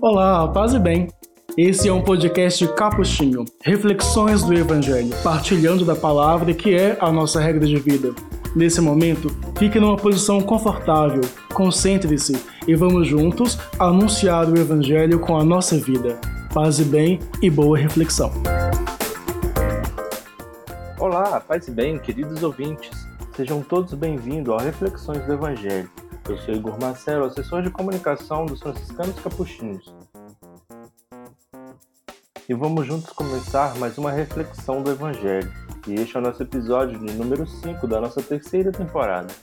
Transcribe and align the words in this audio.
Olá, 0.00 0.48
paz 0.48 0.72
e 0.72 0.78
bem. 0.78 1.08
Esse 1.56 1.88
é 1.88 1.92
um 1.92 2.02
podcast 2.02 2.66
capuchinho, 2.74 3.44
reflexões 3.62 4.42
do 4.42 4.52
Evangelho, 4.52 5.10
partilhando 5.22 5.84
da 5.84 5.94
palavra 5.94 6.52
que 6.54 6.74
é 6.74 6.96
a 6.98 7.12
nossa 7.12 7.40
regra 7.40 7.66
de 7.66 7.76
vida. 7.76 8.12
Nesse 8.56 8.80
momento, 8.80 9.28
fique 9.58 9.78
numa 9.78 9.96
posição 9.96 10.40
confortável, 10.40 11.20
concentre-se 11.54 12.34
e 12.66 12.74
vamos 12.74 13.06
juntos 13.06 13.58
anunciar 13.78 14.48
o 14.48 14.58
Evangelho 14.58 15.20
com 15.20 15.36
a 15.36 15.44
nossa 15.44 15.76
vida. 15.78 16.18
Paz 16.52 16.80
e 16.80 16.84
bem 16.84 17.20
e 17.40 17.48
boa 17.48 17.78
reflexão. 17.78 18.32
Olá, 20.98 21.38
paz 21.38 21.68
e 21.68 21.70
bem, 21.70 21.98
queridos 21.98 22.42
ouvintes. 22.42 22.90
Sejam 23.36 23.62
todos 23.62 23.94
bem-vindos 23.94 24.52
ao 24.52 24.58
Reflexões 24.58 25.24
do 25.26 25.34
Evangelho. 25.34 25.88
Eu 26.28 26.38
sou 26.38 26.54
Igor 26.54 26.78
Marcelo, 26.80 27.24
assessor 27.24 27.62
de 27.62 27.70
comunicação 27.70 28.46
dos 28.46 28.60
franciscanos 28.60 29.18
capuchinhos. 29.20 29.92
E 32.48 32.54
vamos 32.54 32.86
juntos 32.86 33.10
começar 33.12 33.76
mais 33.76 33.98
uma 33.98 34.12
reflexão 34.12 34.82
do 34.82 34.90
Evangelho. 34.90 35.50
E 35.86 35.94
este 35.94 36.16
é 36.16 36.20
o 36.20 36.22
nosso 36.22 36.42
episódio 36.42 36.98
de 36.98 37.12
número 37.14 37.46
5 37.46 37.86
da 37.88 38.00
nossa 38.00 38.22
terceira 38.22 38.70
temporada. 38.70 39.34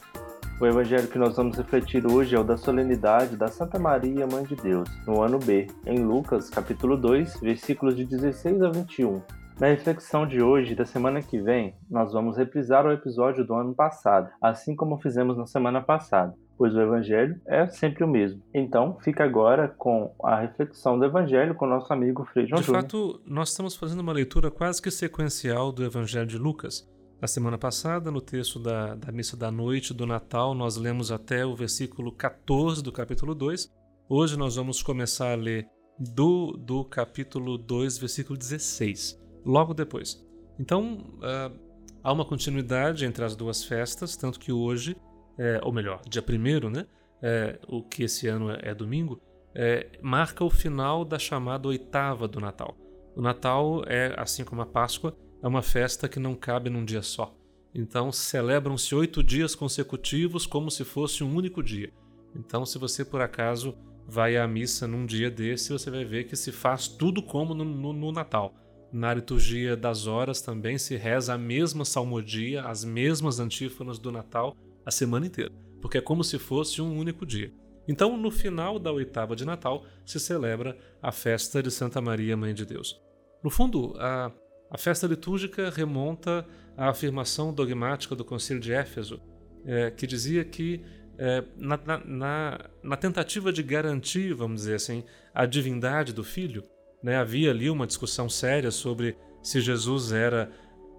O 0.60 0.66
evangelho 0.66 1.08
que 1.08 1.18
nós 1.18 1.36
vamos 1.36 1.56
refletir 1.56 2.06
hoje 2.06 2.36
é 2.36 2.38
o 2.38 2.44
da 2.44 2.56
solenidade 2.56 3.34
da 3.34 3.48
Santa 3.48 3.78
Maria, 3.78 4.26
Mãe 4.26 4.44
de 4.44 4.54
Deus, 4.56 4.90
no 5.06 5.22
ano 5.22 5.38
B, 5.38 5.66
em 5.86 6.04
Lucas, 6.04 6.50
capítulo 6.50 6.98
2, 6.98 7.40
versículos 7.40 7.96
de 7.96 8.04
16 8.04 8.60
a 8.60 8.68
21. 8.68 9.22
Na 9.58 9.68
reflexão 9.68 10.26
de 10.26 10.42
hoje 10.42 10.72
e 10.72 10.76
da 10.76 10.84
semana 10.84 11.22
que 11.22 11.40
vem, 11.40 11.74
nós 11.90 12.12
vamos 12.12 12.36
reprisar 12.36 12.86
o 12.86 12.92
episódio 12.92 13.42
do 13.42 13.54
ano 13.54 13.74
passado, 13.74 14.30
assim 14.40 14.76
como 14.76 15.00
fizemos 15.00 15.36
na 15.36 15.46
semana 15.46 15.80
passada, 15.82 16.34
pois 16.60 16.74
o 16.74 16.80
Evangelho 16.82 17.40
é 17.46 17.66
sempre 17.68 18.04
o 18.04 18.06
mesmo. 18.06 18.42
Então, 18.52 18.98
fica 19.02 19.24
agora 19.24 19.66
com 19.66 20.14
a 20.22 20.38
reflexão 20.38 20.98
do 20.98 21.06
Evangelho 21.06 21.54
com 21.54 21.64
o 21.64 21.68
nosso 21.70 21.90
amigo 21.90 22.22
Frei 22.34 22.46
João 22.46 22.60
De 22.60 22.66
Júnior. 22.66 22.82
fato, 22.82 23.22
nós 23.24 23.48
estamos 23.48 23.74
fazendo 23.74 24.00
uma 24.00 24.12
leitura 24.12 24.50
quase 24.50 24.82
que 24.82 24.90
sequencial 24.90 25.72
do 25.72 25.82
Evangelho 25.82 26.26
de 26.26 26.36
Lucas. 26.36 26.86
Na 27.18 27.26
semana 27.26 27.56
passada, 27.56 28.10
no 28.10 28.20
texto 28.20 28.58
da, 28.58 28.94
da 28.94 29.10
missa 29.10 29.38
da 29.38 29.50
noite 29.50 29.94
do 29.94 30.04
Natal, 30.04 30.54
nós 30.54 30.76
lemos 30.76 31.10
até 31.10 31.46
o 31.46 31.56
versículo 31.56 32.12
14 32.12 32.82
do 32.82 32.92
capítulo 32.92 33.34
2. 33.34 33.66
Hoje 34.06 34.36
nós 34.36 34.56
vamos 34.56 34.82
começar 34.82 35.32
a 35.32 35.36
ler 35.36 35.66
do, 35.98 36.58
do 36.58 36.84
capítulo 36.84 37.56
2, 37.56 37.96
versículo 37.96 38.38
16 38.38 39.18
logo 39.46 39.72
depois. 39.72 40.22
Então, 40.58 41.06
uh, 41.20 41.58
há 42.02 42.12
uma 42.12 42.26
continuidade 42.26 43.06
entre 43.06 43.24
as 43.24 43.34
duas 43.34 43.64
festas, 43.64 44.14
tanto 44.14 44.38
que 44.38 44.52
hoje, 44.52 44.94
é, 45.40 45.58
ou 45.62 45.72
melhor, 45.72 46.02
dia 46.06 46.22
1 46.22 46.68
né, 46.68 46.86
é, 47.22 47.58
o 47.66 47.82
que 47.82 48.02
esse 48.02 48.28
ano 48.28 48.50
é, 48.50 48.58
é 48.60 48.74
domingo, 48.74 49.18
é, 49.54 49.88
marca 50.02 50.44
o 50.44 50.50
final 50.50 51.02
da 51.02 51.18
chamada 51.18 51.66
oitava 51.66 52.28
do 52.28 52.38
Natal. 52.38 52.76
O 53.16 53.22
Natal 53.22 53.82
é, 53.86 54.14
assim 54.18 54.44
como 54.44 54.60
a 54.60 54.66
Páscoa, 54.66 55.16
é 55.42 55.48
uma 55.48 55.62
festa 55.62 56.06
que 56.10 56.20
não 56.20 56.34
cabe 56.34 56.68
num 56.68 56.84
dia 56.84 57.00
só. 57.00 57.34
Então 57.74 58.12
celebram-se 58.12 58.94
oito 58.94 59.22
dias 59.22 59.54
consecutivos 59.54 60.44
como 60.44 60.70
se 60.70 60.84
fosse 60.84 61.24
um 61.24 61.34
único 61.34 61.62
dia. 61.62 61.90
Então, 62.36 62.66
se 62.66 62.78
você 62.78 63.04
por 63.04 63.22
acaso 63.22 63.74
vai 64.06 64.36
à 64.36 64.46
missa 64.46 64.86
num 64.86 65.06
dia 65.06 65.30
desse, 65.30 65.72
você 65.72 65.90
vai 65.90 66.04
ver 66.04 66.24
que 66.24 66.36
se 66.36 66.52
faz 66.52 66.86
tudo 66.86 67.22
como 67.22 67.54
no, 67.54 67.64
no, 67.64 67.92
no 67.92 68.12
Natal. 68.12 68.54
Na 68.92 69.14
liturgia 69.14 69.76
das 69.76 70.06
horas 70.06 70.42
também 70.42 70.76
se 70.76 70.96
reza 70.96 71.32
a 71.32 71.38
mesma 71.38 71.84
salmodia, 71.84 72.62
as 72.62 72.84
mesmas 72.84 73.40
antífonas 73.40 73.98
do 73.98 74.12
Natal 74.12 74.54
a 74.84 74.90
semana 74.90 75.26
inteira, 75.26 75.52
porque 75.80 75.98
é 75.98 76.00
como 76.00 76.24
se 76.24 76.38
fosse 76.38 76.80
um 76.80 76.98
único 76.98 77.26
dia. 77.26 77.52
Então, 77.88 78.16
no 78.16 78.30
final 78.30 78.78
da 78.78 78.92
oitava 78.92 79.34
de 79.34 79.44
Natal, 79.44 79.84
se 80.04 80.20
celebra 80.20 80.76
a 81.02 81.10
festa 81.10 81.62
de 81.62 81.70
Santa 81.70 82.00
Maria, 82.00 82.36
Mãe 82.36 82.54
de 82.54 82.64
Deus. 82.64 83.00
No 83.42 83.50
fundo, 83.50 83.94
a, 83.98 84.30
a 84.70 84.78
festa 84.78 85.06
litúrgica 85.06 85.70
remonta 85.70 86.46
à 86.76 86.90
afirmação 86.90 87.52
dogmática 87.52 88.14
do 88.14 88.24
Concílio 88.24 88.62
de 88.62 88.72
Éfeso, 88.72 89.20
é, 89.64 89.90
que 89.90 90.06
dizia 90.06 90.44
que, 90.44 90.84
é, 91.18 91.42
na, 91.56 91.78
na, 92.04 92.70
na 92.82 92.96
tentativa 92.96 93.52
de 93.52 93.62
garantir, 93.62 94.34
vamos 94.34 94.60
dizer 94.60 94.76
assim, 94.76 95.04
a 95.34 95.44
divindade 95.46 96.12
do 96.12 96.22
Filho, 96.22 96.64
né? 97.02 97.16
Havia 97.16 97.50
ali 97.50 97.70
uma 97.70 97.86
discussão 97.86 98.28
séria 98.28 98.70
sobre 98.70 99.16
se 99.42 99.60
Jesus 99.60 100.12
era 100.12 100.50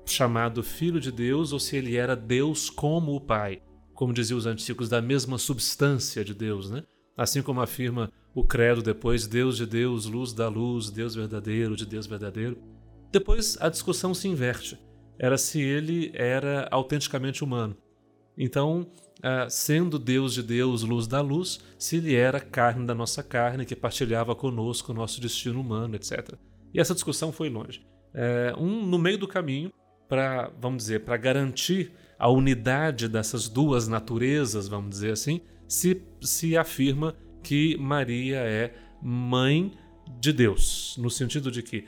chamado 0.06 0.64
Filho 0.64 1.00
de 1.00 1.12
Deus 1.12 1.54
ou 1.54 1.60
se 1.60 1.78
ele 1.78 1.96
era 1.96 2.16
Deus 2.16 2.70
como 2.70 3.16
o 3.16 3.22
Pai, 3.22 3.62
como 4.02 4.12
diziam 4.12 4.40
os 4.40 4.48
antigos, 4.48 4.90
da 4.90 5.00
mesma 5.00 5.38
substância 5.38 6.26
de 6.26 6.34
Deus, 6.34 6.72
né? 6.72 6.82
Assim 7.16 7.44
como 7.44 7.62
afirma 7.62 8.12
o 8.34 8.44
credo 8.44 8.82
depois, 8.82 9.28
Deus 9.28 9.58
de 9.58 9.66
Deus, 9.68 10.08
luz 10.08 10.34
da 10.34 10.50
luz, 10.50 10.90
Deus 10.90 11.14
verdadeiro 11.14 11.76
de 11.76 11.86
Deus 11.86 12.08
verdadeiro. 12.08 12.58
Depois 13.12 13.60
a 13.62 13.70
discussão 13.70 14.12
se 14.16 14.28
inverte. 14.28 14.76
Era 15.20 15.38
se 15.38 15.62
ele 15.62 16.12
era 16.16 16.68
autenticamente 16.72 17.44
humano. 17.44 17.78
Então, 18.36 18.88
uh, 19.20 19.48
sendo 19.48 20.00
Deus 20.00 20.34
de 20.34 20.42
Deus, 20.42 20.82
luz 20.82 21.06
da 21.06 21.22
luz, 21.22 21.60
se 21.78 21.98
ele 21.98 22.16
era 22.16 22.40
carne 22.40 22.88
da 22.88 22.96
nossa 22.96 23.22
carne, 23.22 23.68
que 23.68 23.76
partilhava 23.76 24.34
conosco 24.34 24.92
o 24.92 24.96
nosso 24.96 25.22
destino 25.22 25.62
humano, 25.62 25.96
etc. 25.96 26.34
E 26.74 26.80
essa 26.80 26.96
discussão 26.96 27.32
foi 27.32 27.50
longe. 27.52 27.86
É, 28.16 28.52
um, 28.58 28.84
no 28.84 28.98
meio 28.98 29.20
do 29.20 29.28
caminho, 29.28 29.72
para, 30.10 30.52
vamos 30.60 30.86
dizer, 30.86 31.06
para 31.06 31.18
garantir 31.18 31.94
a 32.22 32.30
unidade 32.30 33.08
dessas 33.08 33.50
duas 33.50 33.88
naturezas, 33.88 34.68
vamos 34.68 34.92
dizer 34.92 35.14
assim, 35.14 35.42
se, 35.68 36.04
se 36.22 36.56
afirma 36.56 37.16
que 37.42 37.76
Maria 37.78 38.38
é 38.38 38.76
mãe 39.02 39.74
de 40.20 40.32
Deus, 40.32 40.96
no 41.00 41.10
sentido 41.10 41.50
de 41.50 41.64
que 41.64 41.84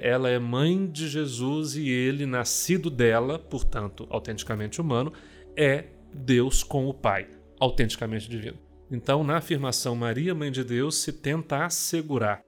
ela 0.00 0.30
é 0.30 0.38
mãe 0.38 0.86
de 0.86 1.08
Jesus 1.08 1.74
e 1.74 1.88
ele, 1.88 2.24
nascido 2.24 2.88
dela, 2.88 3.36
portanto, 3.36 4.06
autenticamente 4.10 4.80
humano, 4.80 5.12
é 5.56 5.86
Deus 6.14 6.62
com 6.62 6.86
o 6.86 6.94
Pai, 6.94 7.26
autenticamente 7.58 8.30
divino. 8.30 8.58
Então, 8.88 9.24
na 9.24 9.38
afirmação 9.38 9.96
Maria, 9.96 10.36
Mãe 10.36 10.52
de 10.52 10.62
Deus, 10.62 10.98
se 10.98 11.12
tenta 11.12 11.64
assegurar 11.64 12.44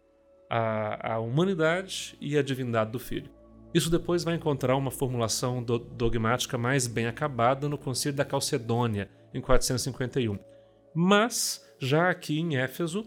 a, 0.48 1.14
a 1.14 1.18
humanidade 1.18 2.16
e 2.20 2.38
a 2.38 2.42
divindade 2.42 2.92
do 2.92 3.00
Filho. 3.00 3.35
Isso 3.74 3.90
depois 3.90 4.24
vai 4.24 4.34
encontrar 4.34 4.76
uma 4.76 4.90
formulação 4.90 5.62
do, 5.62 5.78
dogmática 5.78 6.56
mais 6.56 6.86
bem 6.86 7.06
acabada 7.06 7.68
no 7.68 7.76
Concílio 7.76 8.16
da 8.16 8.24
Calcedônia, 8.24 9.08
em 9.34 9.40
451. 9.40 10.38
Mas, 10.94 11.64
já 11.78 12.08
aqui 12.08 12.38
em 12.38 12.56
Éfeso, 12.56 13.04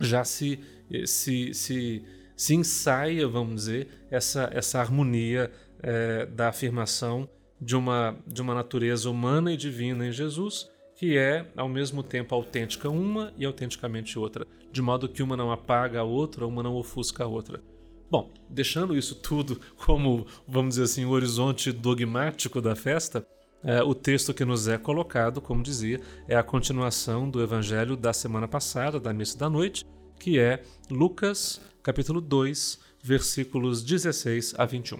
já 0.00 0.24
se, 0.24 0.58
se, 1.04 1.52
se, 1.52 2.04
se 2.34 2.54
ensaia, 2.54 3.28
vamos 3.28 3.56
dizer, 3.56 3.88
essa, 4.10 4.48
essa 4.52 4.80
harmonia 4.80 5.50
é, 5.82 6.24
da 6.26 6.48
afirmação 6.48 7.28
de 7.60 7.76
uma, 7.76 8.16
de 8.26 8.40
uma 8.40 8.54
natureza 8.54 9.10
humana 9.10 9.52
e 9.52 9.56
divina 9.56 10.06
em 10.06 10.12
Jesus, 10.12 10.70
que 10.96 11.16
é 11.16 11.46
ao 11.56 11.68
mesmo 11.68 12.02
tempo 12.02 12.34
autêntica 12.34 12.88
uma 12.88 13.32
e 13.36 13.44
autenticamente 13.44 14.18
outra, 14.18 14.46
de 14.72 14.80
modo 14.80 15.08
que 15.08 15.22
uma 15.22 15.36
não 15.36 15.52
apaga 15.52 16.00
a 16.00 16.04
outra, 16.04 16.46
uma 16.46 16.62
não 16.62 16.74
ofusca 16.74 17.24
a 17.24 17.26
outra. 17.26 17.62
Bom, 18.10 18.28
deixando 18.48 18.96
isso 18.96 19.14
tudo 19.14 19.60
como, 19.76 20.26
vamos 20.46 20.70
dizer 20.74 20.84
assim, 20.84 21.04
o 21.04 21.10
horizonte 21.10 21.70
dogmático 21.70 22.60
da 22.60 22.74
festa, 22.74 23.24
é, 23.62 23.82
o 23.82 23.94
texto 23.94 24.34
que 24.34 24.44
nos 24.44 24.66
é 24.66 24.76
colocado, 24.76 25.40
como 25.40 25.62
dizia, 25.62 26.00
é 26.26 26.34
a 26.34 26.42
continuação 26.42 27.30
do 27.30 27.40
evangelho 27.40 27.96
da 27.96 28.12
semana 28.12 28.48
passada, 28.48 28.98
da 28.98 29.12
missa 29.12 29.38
da 29.38 29.48
noite, 29.48 29.86
que 30.18 30.40
é 30.40 30.62
Lucas, 30.90 31.60
capítulo 31.84 32.20
2, 32.20 32.80
versículos 33.00 33.82
16 33.84 34.54
a 34.58 34.64
21. 34.64 34.98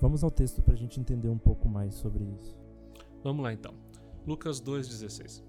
Vamos 0.00 0.22
ao 0.22 0.30
texto 0.30 0.60
para 0.60 0.74
a 0.74 0.76
gente 0.76 1.00
entender 1.00 1.28
um 1.28 1.38
pouco 1.38 1.68
mais 1.68 1.94
sobre 1.94 2.22
isso. 2.24 2.54
Vamos 3.24 3.42
lá 3.42 3.52
então. 3.52 3.72
Lucas 4.26 4.60
2,16. 4.60 5.42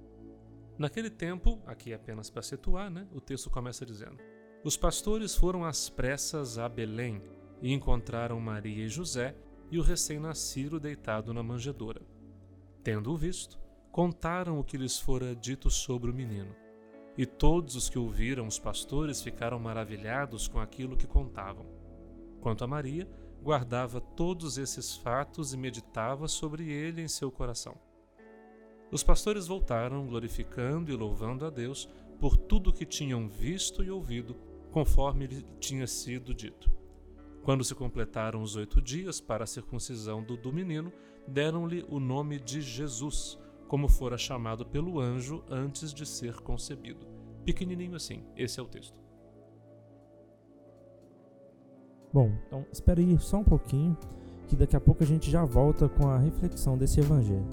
Naquele 0.77 1.09
tempo, 1.09 1.59
aqui 1.67 1.93
apenas 1.93 2.29
para 2.29 2.41
situar, 2.41 2.89
né, 2.89 3.05
o 3.13 3.19
texto 3.19 3.49
começa 3.49 3.85
dizendo: 3.85 4.17
Os 4.61 4.75
pastores 4.75 5.35
foram 5.35 5.63
às 5.63 5.89
pressas 5.89 6.57
a 6.57 6.67
Belém 6.67 7.21
e 7.61 7.73
encontraram 7.73 8.39
Maria 8.41 8.85
e 8.85 8.89
José 8.89 9.33
e 9.71 9.79
o 9.79 9.81
recém-nascido 9.81 10.79
deitado 10.79 11.33
na 11.33 11.41
manjedoura. 11.41 12.01
Tendo-o 12.83 13.15
visto, 13.15 13.57
contaram 13.89 14.59
o 14.59 14.63
que 14.63 14.77
lhes 14.77 14.99
fora 14.99 15.33
dito 15.33 15.69
sobre 15.69 16.11
o 16.11 16.13
menino. 16.13 16.53
E 17.17 17.25
todos 17.25 17.75
os 17.75 17.89
que 17.89 17.97
ouviram 17.97 18.47
os 18.47 18.59
pastores 18.59 19.21
ficaram 19.21 19.59
maravilhados 19.59 20.47
com 20.47 20.59
aquilo 20.59 20.97
que 20.97 21.07
contavam. 21.07 21.65
Quanto 22.41 22.63
a 22.63 22.67
Maria, 22.67 23.07
guardava 23.41 24.01
todos 24.01 24.57
esses 24.57 24.97
fatos 24.97 25.53
e 25.53 25.57
meditava 25.57 26.27
sobre 26.27 26.69
ele 26.69 27.01
em 27.01 27.07
seu 27.07 27.31
coração. 27.31 27.77
Os 28.91 29.03
pastores 29.03 29.47
voltaram, 29.47 30.05
glorificando 30.05 30.91
e 30.91 30.95
louvando 30.95 31.45
a 31.45 31.49
Deus 31.49 31.87
por 32.19 32.35
tudo 32.35 32.73
que 32.73 32.85
tinham 32.85 33.27
visto 33.27 33.83
e 33.83 33.89
ouvido, 33.89 34.35
conforme 34.71 35.27
lhe 35.27 35.45
tinha 35.59 35.87
sido 35.87 36.33
dito. 36.33 36.69
Quando 37.43 37.63
se 37.63 37.73
completaram 37.73 38.41
os 38.41 38.55
oito 38.55 38.81
dias 38.81 39.19
para 39.19 39.43
a 39.43 39.47
circuncisão 39.47 40.21
do, 40.21 40.37
do 40.37 40.53
menino, 40.53 40.91
deram-lhe 41.27 41.85
o 41.89 41.99
nome 41.99 42.39
de 42.39 42.61
Jesus, 42.61 43.39
como 43.67 43.87
fora 43.87 44.17
chamado 44.17 44.65
pelo 44.65 44.99
anjo 44.99 45.43
antes 45.49 45.93
de 45.93 46.05
ser 46.05 46.35
concebido. 46.41 47.07
Pequenininho 47.45 47.95
assim, 47.95 48.23
esse 48.35 48.59
é 48.59 48.63
o 48.63 48.67
texto. 48.67 48.99
Bom, 52.11 52.31
então 52.47 52.65
espere 52.71 53.03
aí 53.03 53.19
só 53.19 53.37
um 53.37 53.43
pouquinho, 53.43 53.95
que 54.47 54.55
daqui 54.55 54.75
a 54.75 54.81
pouco 54.81 55.03
a 55.03 55.05
gente 55.05 55.29
já 55.29 55.45
volta 55.45 55.87
com 55.87 56.07
a 56.07 56.17
reflexão 56.17 56.77
desse 56.77 56.99
evangelho. 56.99 57.47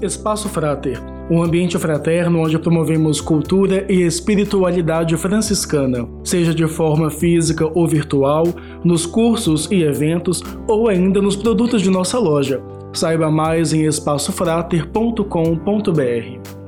Espaço 0.00 0.48
Frater, 0.48 0.98
um 1.30 1.42
ambiente 1.42 1.78
fraterno 1.78 2.40
onde 2.40 2.58
promovemos 2.58 3.20
cultura 3.20 3.86
e 3.90 4.02
espiritualidade 4.02 5.16
franciscana, 5.16 6.08
seja 6.24 6.54
de 6.54 6.66
forma 6.66 7.10
física 7.10 7.70
ou 7.74 7.86
virtual, 7.86 8.44
nos 8.84 9.06
cursos 9.06 9.70
e 9.70 9.82
eventos 9.82 10.42
ou 10.68 10.88
ainda 10.88 11.22
nos 11.22 11.36
produtos 11.36 11.82
de 11.82 11.90
nossa 11.90 12.18
loja. 12.18 12.60
Saiba 12.92 13.30
mais 13.30 13.72
em 13.72 13.84
espaçofrater.com.br. 13.84 16.62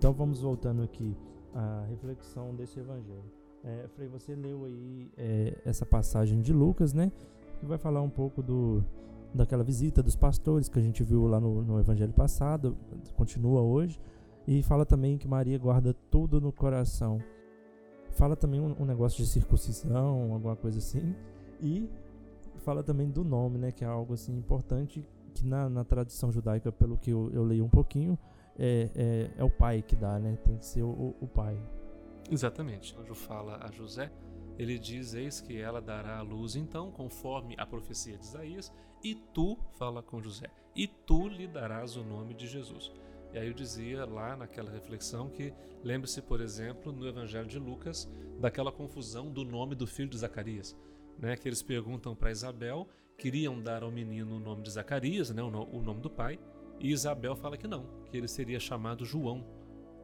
Então 0.00 0.14
vamos 0.14 0.40
voltando 0.40 0.82
aqui 0.82 1.14
à 1.52 1.84
reflexão 1.90 2.54
desse 2.54 2.80
evangelho. 2.80 3.30
É, 3.62 3.86
Frei, 3.94 4.08
você 4.08 4.34
leu 4.34 4.64
aí 4.64 5.12
é, 5.14 5.58
essa 5.62 5.84
passagem 5.84 6.40
de 6.40 6.54
Lucas, 6.54 6.94
né? 6.94 7.12
Que 7.60 7.66
vai 7.66 7.78
falar 7.78 8.00
um 8.02 8.08
pouco 8.08 8.42
do, 8.42 8.82
daquela 9.34 9.62
visita 9.62 10.02
dos 10.02 10.16
pastores 10.16 10.68
que 10.68 10.78
a 10.78 10.82
gente 10.82 11.04
viu 11.04 11.26
lá 11.26 11.38
no, 11.38 11.62
no 11.62 11.78
evangelho 11.78 12.12
passado, 12.12 12.76
continua 13.14 13.60
hoje, 13.60 14.00
e 14.46 14.62
fala 14.62 14.84
também 14.84 15.18
que 15.18 15.28
Maria 15.28 15.58
guarda 15.58 15.94
tudo 16.10 16.40
no 16.40 16.50
coração. 16.50 17.22
Fala 18.12 18.34
também 18.34 18.60
um, 18.60 18.74
um 18.80 18.84
negócio 18.84 19.22
de 19.22 19.30
circuncisão, 19.30 20.32
alguma 20.32 20.56
coisa 20.56 20.78
assim, 20.78 21.14
e 21.60 21.88
fala 22.56 22.82
também 22.82 23.08
do 23.08 23.22
nome, 23.22 23.58
né? 23.58 23.70
Que 23.70 23.84
é 23.84 23.86
algo 23.86 24.14
assim 24.14 24.36
importante 24.36 25.06
que 25.34 25.46
na, 25.46 25.68
na 25.68 25.84
tradição 25.84 26.32
judaica, 26.32 26.72
pelo 26.72 26.96
que 26.96 27.10
eu, 27.10 27.30
eu 27.32 27.44
leio 27.44 27.64
um 27.64 27.68
pouquinho, 27.68 28.18
é, 28.58 28.90
é, 28.94 29.30
é 29.38 29.44
o 29.44 29.50
pai 29.50 29.82
que 29.82 29.94
dá, 29.94 30.18
né? 30.18 30.36
Tem 30.44 30.56
que 30.56 30.66
ser 30.66 30.82
o, 30.82 31.14
o 31.20 31.26
pai. 31.26 31.56
Exatamente. 32.30 32.96
Anjo 32.98 33.14
fala 33.14 33.58
a 33.62 33.70
José, 33.70 34.10
ele 34.60 34.78
diz: 34.78 35.14
Eis 35.14 35.40
que 35.40 35.58
ela 35.58 35.80
dará 35.80 36.18
a 36.18 36.22
luz, 36.22 36.54
então, 36.54 36.90
conforme 36.90 37.54
a 37.56 37.64
profecia 37.64 38.18
de 38.18 38.24
Isaías, 38.24 38.70
e 39.02 39.14
tu, 39.14 39.56
fala 39.78 40.02
com 40.02 40.20
José, 40.20 40.50
e 40.76 40.86
tu 40.86 41.28
lhe 41.28 41.46
darás 41.46 41.96
o 41.96 42.04
nome 42.04 42.34
de 42.34 42.46
Jesus. 42.46 42.92
E 43.32 43.38
aí 43.38 43.46
eu 43.48 43.54
dizia 43.54 44.04
lá 44.04 44.36
naquela 44.36 44.70
reflexão 44.70 45.30
que 45.30 45.54
lembre-se, 45.82 46.20
por 46.20 46.42
exemplo, 46.42 46.92
no 46.92 47.08
Evangelho 47.08 47.46
de 47.46 47.58
Lucas, 47.58 48.06
daquela 48.38 48.70
confusão 48.70 49.30
do 49.30 49.46
nome 49.46 49.74
do 49.74 49.86
filho 49.86 50.10
de 50.10 50.18
Zacarias. 50.18 50.76
Né, 51.18 51.36
que 51.36 51.48
eles 51.48 51.62
perguntam 51.62 52.14
para 52.14 52.30
Isabel, 52.30 52.86
queriam 53.16 53.60
dar 53.60 53.82
ao 53.82 53.90
menino 53.90 54.36
o 54.36 54.40
nome 54.40 54.62
de 54.62 54.70
Zacarias, 54.70 55.30
né, 55.30 55.42
o 55.42 55.82
nome 55.82 56.00
do 56.00 56.10
pai, 56.10 56.38
e 56.78 56.90
Isabel 56.90 57.34
fala 57.34 57.56
que 57.56 57.68
não, 57.68 57.86
que 58.10 58.16
ele 58.16 58.28
seria 58.28 58.58
chamado 58.58 59.04
João, 59.04 59.46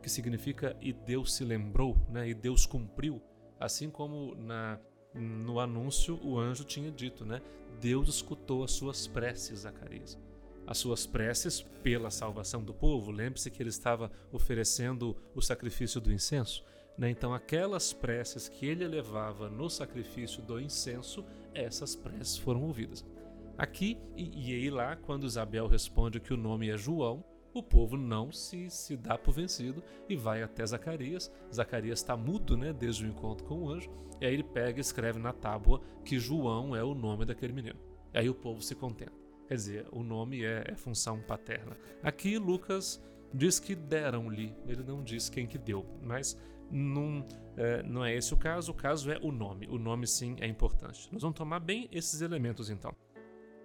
que 0.02 0.08
significa 0.10 0.76
e 0.80 0.92
Deus 0.92 1.34
se 1.34 1.44
lembrou, 1.44 1.96
né? 2.10 2.28
e 2.28 2.34
Deus 2.34 2.64
cumpriu. 2.66 3.20
Assim 3.58 3.88
como 3.88 4.34
na, 4.34 4.78
no 5.14 5.58
anúncio 5.60 6.18
o 6.22 6.38
anjo 6.38 6.64
tinha 6.64 6.90
dito, 6.90 7.24
né? 7.24 7.40
Deus 7.80 8.08
escutou 8.08 8.64
as 8.64 8.72
suas 8.72 9.06
preces, 9.06 9.60
Zacarias. 9.60 10.18
As 10.66 10.78
suas 10.78 11.06
preces 11.06 11.62
pela 11.82 12.10
salvação 12.10 12.62
do 12.62 12.74
povo. 12.74 13.10
Lembre-se 13.10 13.50
que 13.50 13.62
ele 13.62 13.70
estava 13.70 14.10
oferecendo 14.32 15.16
o 15.34 15.40
sacrifício 15.40 16.00
do 16.00 16.12
incenso. 16.12 16.64
Né? 16.98 17.10
Então, 17.10 17.32
aquelas 17.34 17.92
preces 17.92 18.48
que 18.48 18.66
ele 18.66 18.82
elevava 18.82 19.48
no 19.48 19.68
sacrifício 19.68 20.42
do 20.42 20.60
incenso, 20.60 21.24
essas 21.54 21.94
preces 21.94 22.36
foram 22.36 22.64
ouvidas. 22.64 23.04
Aqui 23.56 23.98
e, 24.16 24.64
e 24.64 24.70
lá, 24.70 24.96
quando 24.96 25.26
Isabel 25.26 25.66
responde 25.66 26.20
que 26.20 26.34
o 26.34 26.36
nome 26.36 26.68
é 26.68 26.76
João, 26.76 27.24
o 27.58 27.62
povo 27.62 27.96
não 27.96 28.30
se, 28.32 28.68
se 28.70 28.96
dá 28.96 29.16
por 29.16 29.32
vencido 29.32 29.82
e 30.08 30.16
vai 30.16 30.42
até 30.42 30.64
Zacarias. 30.64 31.32
Zacarias 31.52 32.00
está 32.00 32.16
mudo 32.16 32.56
né, 32.56 32.72
desde 32.72 33.04
o 33.04 33.08
encontro 33.08 33.46
com 33.46 33.62
o 33.62 33.70
anjo, 33.70 33.90
e 34.20 34.26
aí 34.26 34.34
ele 34.34 34.44
pega 34.44 34.78
e 34.78 34.80
escreve 34.80 35.18
na 35.18 35.32
tábua 35.32 35.80
que 36.04 36.18
João 36.18 36.74
é 36.74 36.82
o 36.82 36.94
nome 36.94 37.24
daquele 37.24 37.52
menino. 37.52 37.78
E 38.12 38.18
aí 38.18 38.28
o 38.28 38.34
povo 38.34 38.62
se 38.62 38.74
contenta. 38.74 39.12
Quer 39.48 39.54
dizer, 39.54 39.86
o 39.92 40.02
nome 40.02 40.44
é, 40.44 40.64
é 40.68 40.76
função 40.76 41.20
paterna. 41.20 41.76
Aqui 42.02 42.38
Lucas 42.38 43.02
diz 43.32 43.60
que 43.60 43.74
deram-lhe, 43.74 44.54
ele 44.66 44.82
não 44.82 45.02
diz 45.02 45.28
quem 45.28 45.46
que 45.46 45.58
deu, 45.58 45.86
mas 46.02 46.38
não 46.70 47.24
é, 47.56 47.82
não 47.82 48.04
é 48.04 48.14
esse 48.14 48.34
o 48.34 48.36
caso, 48.36 48.72
o 48.72 48.74
caso 48.74 49.10
é 49.10 49.18
o 49.22 49.30
nome. 49.30 49.66
O 49.68 49.78
nome 49.78 50.06
sim 50.06 50.36
é 50.40 50.46
importante. 50.46 51.08
Nós 51.12 51.22
vamos 51.22 51.36
tomar 51.36 51.60
bem 51.60 51.88
esses 51.92 52.20
elementos 52.20 52.70
então. 52.70 52.94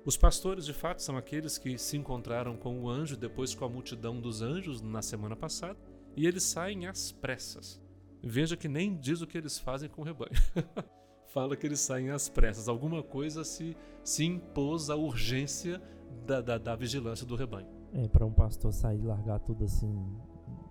Os 0.04 0.18
pastores, 0.18 0.66
de 0.66 0.74
fato, 0.74 1.02
são 1.02 1.16
aqueles 1.16 1.60
que 1.60 1.78
se 1.78 1.96
encontraram 1.96 2.58
com 2.58 2.82
o 2.82 2.90
anjo 2.90 3.16
depois 3.16 3.54
com 3.54 3.66
a 3.66 3.70
multidão 3.70 4.20
dos 4.20 4.42
anjos 4.42 4.82
na 4.82 5.02
semana 5.02 5.36
passada 5.36 5.78
e 6.16 6.26
eles 6.26 6.44
saem 6.44 6.88
às 6.88 7.12
pressas. 7.12 7.80
Veja 8.24 8.58
que 8.58 8.68
nem 8.68 8.98
diz 8.98 9.22
o 9.22 9.28
que 9.28 9.38
eles 9.38 9.60
fazem 9.60 9.90
com 9.90 10.02
o 10.02 10.06
rebanho. 10.06 10.32
Fala 11.32 11.56
que 11.56 11.66
eles 11.66 11.80
saem 11.80 12.10
às 12.10 12.28
pressas. 12.28 12.68
Alguma 12.68 13.04
coisa 13.04 13.44
se, 13.44 13.78
se 14.04 14.26
impôs 14.26 14.90
a 14.90 14.96
urgência 14.96 15.82
da, 16.26 16.42
da, 16.42 16.58
da 16.58 16.76
vigilância 16.76 17.26
do 17.26 17.36
rebanho. 17.36 17.68
É, 17.94 18.08
para 18.08 18.26
um 18.26 18.34
pastor 18.34 18.74
sair 18.74 19.00
e 19.00 19.06
largar 19.06 19.40
tudo 19.40 19.66
assim, 19.66 20.18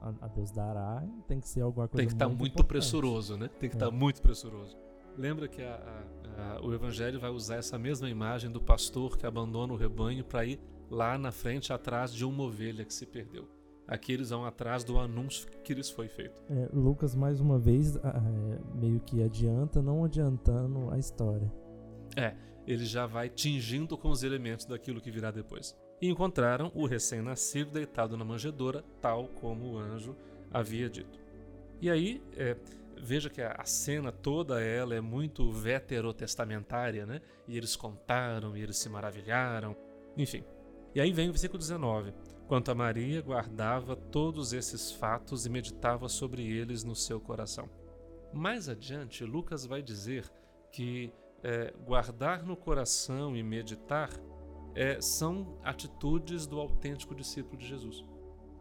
a, 0.00 0.26
a 0.26 0.29
Deus 0.29 0.50
dará, 0.50 1.06
tem 1.29 1.41
que 1.41 1.49
ser 1.49 1.61
alguma 1.62 1.87
coisa 1.87 1.99
Tem 1.99 2.06
que 2.06 2.15
estar 2.15 2.26
tá 2.26 2.29
muito, 2.29 2.41
muito 2.41 2.65
pressuroso, 2.65 3.37
né? 3.37 3.49
Tem 3.49 3.71
que 3.71 3.76
estar 3.76 3.87
é. 3.87 3.91
tá 3.91 3.97
muito 3.97 4.21
pressuroso. 4.21 4.76
Lembra 5.21 5.49
que 5.49 5.61
a, 5.61 5.75
a, 5.75 6.57
a, 6.57 6.67
o 6.67 6.73
Evangelho 6.73 7.21
vai 7.21 7.29
usar 7.29 7.57
essa 7.57 7.79
mesma 7.79 8.09
imagem 8.09 8.51
do 8.51 8.59
pastor 8.59 9.19
que 9.19 9.27
abandona 9.27 9.71
o 9.71 9.77
rebanho 9.77 10.25
para 10.25 10.47
ir 10.47 10.59
lá 10.91 11.19
na 11.19 11.31
frente, 11.31 11.75
atrás 11.75 12.11
de 12.11 12.25
uma 12.25 12.45
ovelha 12.45 12.87
que 12.87 12.95
se 12.95 13.05
perdeu. 13.05 13.47
Aqui 13.87 14.15
eles 14.15 14.31
vão 14.31 14.47
atrás 14.47 14.83
do 14.83 14.99
anúncio 14.99 15.47
que 15.63 15.75
lhes 15.75 15.91
foi 15.91 16.09
feito. 16.09 16.43
É, 16.49 16.71
Lucas, 16.73 17.15
mais 17.15 17.39
uma 17.39 17.59
vez, 17.59 17.97
é, 17.97 18.01
meio 18.75 18.99
que 19.01 19.23
adianta, 19.23 19.83
não 19.83 20.07
adiantando 20.07 20.91
a 20.91 20.99
história. 20.99 21.53
É, 22.17 22.35
ele 22.67 22.87
já 22.87 23.05
vai 23.05 23.29
tingindo 23.29 23.99
com 23.99 24.09
os 24.09 24.23
elementos 24.23 24.65
daquilo 24.65 25.03
que 25.03 25.11
virá 25.11 25.31
depois. 25.31 25.77
E 26.01 26.09
encontraram 26.09 26.73
o 26.75 26.87
recém-nascido 26.87 27.73
deitado 27.73 28.17
na 28.17 28.25
manjedoura, 28.25 28.83
tal 29.03 29.29
como 29.39 29.75
o 29.75 29.79
anjo 29.79 30.17
havia 30.51 30.89
dito. 30.89 31.21
E 31.79 31.91
aí, 31.91 32.23
é, 32.39 32.57
veja 33.02 33.31
que 33.31 33.41
a, 33.41 33.64
cena 33.64 34.12
toda 34.12 34.61
ela 34.61 34.94
é 34.94 35.00
muito 35.00 35.50
veterotestamentária, 35.50 37.06
né? 37.06 37.20
E 37.47 37.56
eles 37.56 37.76
contaram, 37.76 38.56
e 38.56 38.62
eles 38.62 38.79
se 38.79 38.88
maravilharam, 38.88 39.76
enfim. 40.17 40.44
E 40.94 41.00
aí 41.00 41.12
vem 41.12 41.29
o 41.29 41.32
versículo 41.32 41.58
19. 41.58 42.12
Quanto 42.47 42.70
a 42.70 42.75
Maria, 42.75 43.23
guardava 43.23 43.95
todos 43.95 44.52
esses 44.52 44.90
fatos 44.90 45.47
e 45.47 45.50
meditava 45.50 46.09
sobre 46.09 46.45
eles 46.45 46.83
no 46.83 46.97
seu 46.97 47.21
coração. 47.21 47.69
Mais 48.33 48.69
adiante, 48.69 49.25
Lucas 49.25 49.64
vai 49.64 49.83
dizer 49.83 50.28
que 50.73 51.12
é, 51.42 51.73
guardar 51.85 52.45
no 52.45 52.57
coração 52.57 53.37
e 53.37 53.42
meditar 53.42 54.11
é, 54.75 55.00
são 55.00 55.59
atitudes 55.62 56.47
do 56.47 56.61
autêntico 56.61 57.14
discípulo 57.14 57.57
de 57.57 57.66
Jesus. 57.66 58.04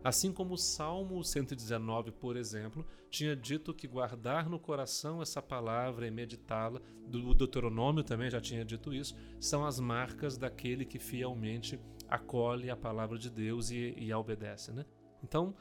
Assim 0.04 0.32
como 0.32 0.54
o 0.54 0.58
Salmo 0.58 1.24
119, 1.24 2.12
por 2.12 2.38
exemplo, 2.38 2.86
tinha 3.10 3.36
dito 3.36 3.74
que 3.74 3.88
guardar 3.88 4.50
no 4.50 4.58
coração 4.58 5.22
essa 5.22 5.42
palavra 5.42 6.08
e 6.08 6.12
meditá-la, 6.12 6.82
do 7.08 7.34
Deuteronômio 7.34 8.04
também 8.04 8.30
já 8.30 8.40
tinha 8.40 8.64
dito 8.64 8.94
isso, 8.94 9.16
são 9.40 9.66
as 9.66 9.80
marcas 9.80 10.38
daquele 10.38 10.86
que 10.86 11.00
fielmente 11.00 11.80
acolhe 12.08 12.70
a 12.70 12.78
palavra 12.78 13.18
de 13.18 13.30
Deus 13.30 13.72
e, 13.72 13.94
e 13.98 14.12
a 14.12 14.18
obedece. 14.18 14.72
Né? 14.72 14.86
Então, 15.24 15.56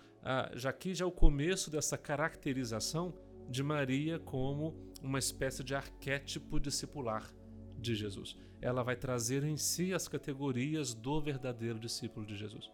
já 0.54 0.71
aqui 0.71 0.95
já 0.95 1.04
é 1.04 1.09
o 1.09 1.12
começo 1.12 1.71
dessa 1.71 1.97
caracterização 1.97 3.14
de 3.49 3.62
Maria 3.62 4.18
como 4.18 4.75
uma 5.02 5.18
espécie 5.18 5.64
de 5.64 5.75
arquétipo 5.75 6.61
discipular 6.61 7.30
de 7.78 7.95
Jesus. 7.95 8.37
Ela 8.61 8.83
vai 8.83 8.97
trazer 8.97 9.45
em 9.45 9.57
si 9.57 9.95
as 9.95 10.09
categorias 10.09 10.95
do 10.95 11.21
verdadeiro 11.21 11.78
discípulo 11.78 12.26
de 12.26 12.37
Jesus. 12.37 12.71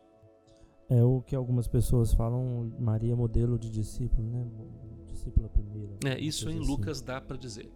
É 0.88 1.02
o 1.02 1.22
que 1.22 1.34
algumas 1.34 1.66
pessoas 1.66 2.12
falam, 2.12 2.72
Maria 2.78 3.16
modelo 3.16 3.58
de 3.58 3.70
discípulo, 3.70 4.28
né? 4.28 4.50
Discípula 5.06 5.48
primeira. 5.48 5.96
É, 6.04 6.18
isso 6.20 6.50
em 6.50 6.58
assim. 6.58 6.66
Lucas 6.66 7.00
dá 7.00 7.20
para 7.20 7.36
dizer. 7.36 7.70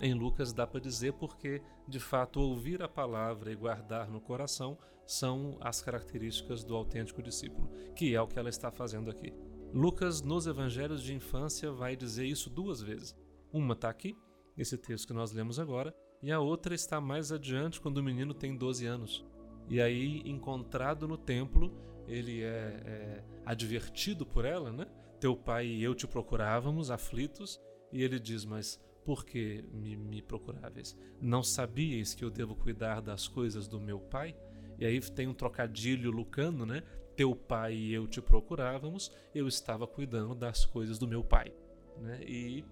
Em 0.00 0.14
Lucas 0.14 0.52
dá 0.52 0.66
para 0.66 0.80
dizer 0.80 1.12
porque, 1.12 1.62
de 1.86 2.00
fato, 2.00 2.40
ouvir 2.40 2.82
a 2.82 2.88
palavra 2.88 3.52
e 3.52 3.56
guardar 3.56 4.10
no 4.10 4.20
coração 4.20 4.76
são 5.06 5.56
as 5.60 5.80
características 5.80 6.64
do 6.64 6.74
autêntico 6.74 7.22
discípulo, 7.22 7.68
que 7.94 8.14
é 8.14 8.20
o 8.20 8.26
que 8.26 8.38
ela 8.38 8.48
está 8.48 8.70
fazendo 8.70 9.10
aqui. 9.10 9.32
Lucas, 9.72 10.20
nos 10.20 10.46
evangelhos 10.46 11.02
de 11.02 11.14
infância, 11.14 11.72
vai 11.72 11.96
dizer 11.96 12.26
isso 12.26 12.50
duas 12.50 12.82
vezes. 12.82 13.16
Uma 13.52 13.74
está 13.74 13.88
aqui, 13.88 14.16
esse 14.56 14.76
texto 14.76 15.06
que 15.06 15.14
nós 15.14 15.32
lemos 15.32 15.58
agora, 15.58 15.94
e 16.22 16.30
a 16.30 16.40
outra 16.40 16.74
está 16.74 17.00
mais 17.00 17.32
adiante, 17.32 17.80
quando 17.80 17.98
o 17.98 18.02
menino 18.02 18.34
tem 18.34 18.56
12 18.56 18.86
anos. 18.86 19.24
E 19.68 19.80
aí, 19.80 20.20
encontrado 20.24 21.08
no 21.08 21.16
templo, 21.16 21.72
ele 22.06 22.42
é, 22.42 22.82
é 22.84 23.24
advertido 23.44 24.24
por 24.26 24.44
ela, 24.44 24.72
né? 24.72 24.86
Teu 25.20 25.36
pai 25.36 25.66
e 25.66 25.82
eu 25.82 25.94
te 25.94 26.06
procurávamos 26.06 26.90
aflitos, 26.90 27.60
e 27.92 28.02
ele 28.02 28.18
diz: 28.18 28.44
Mas 28.44 28.80
por 29.04 29.24
que 29.24 29.64
me, 29.72 29.96
me 29.96 30.22
procuráveis? 30.22 30.96
Não 31.20 31.42
sabíeis 31.42 32.14
que 32.14 32.24
eu 32.24 32.30
devo 32.30 32.54
cuidar 32.54 33.00
das 33.00 33.28
coisas 33.28 33.68
do 33.68 33.80
meu 33.80 34.00
pai? 34.00 34.34
E 34.78 34.86
aí 34.86 35.00
tem 35.00 35.28
um 35.28 35.34
trocadilho 35.34 36.10
lucano, 36.10 36.64
né? 36.64 36.82
Teu 37.16 37.36
pai 37.36 37.74
e 37.74 37.92
eu 37.92 38.06
te 38.06 38.20
procurávamos, 38.22 39.12
eu 39.34 39.46
estava 39.46 39.86
cuidando 39.86 40.34
das 40.34 40.64
coisas 40.64 40.98
do 40.98 41.06
meu 41.06 41.22
pai. 41.22 41.52
Né? 41.98 42.20
E 42.24 42.64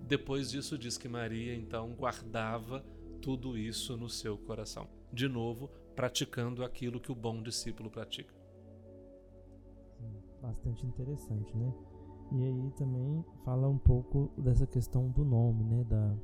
depois 0.00 0.50
disso 0.50 0.76
diz 0.76 0.98
que 0.98 1.08
Maria 1.08 1.54
então 1.54 1.94
guardava 1.94 2.84
tudo 3.22 3.56
isso 3.56 3.96
no 3.96 4.08
seu 4.08 4.36
coração. 4.36 4.88
De 5.12 5.26
novo, 5.26 5.68
praticando 5.96 6.62
aquilo 6.62 7.00
que 7.00 7.10
o 7.10 7.14
bom 7.14 7.42
discípulo 7.42 7.90
pratica. 7.90 8.37
Bastante 10.48 10.86
interessante, 10.86 11.54
né? 11.56 11.74
E 12.32 12.42
aí 12.42 12.70
também 12.72 13.22
fala 13.44 13.68
um 13.68 13.76
pouco 13.76 14.30
dessa 14.38 14.66
questão 14.66 15.10
do 15.10 15.24
nome, 15.24 15.62
né? 15.62 15.84
Da, 15.84 16.16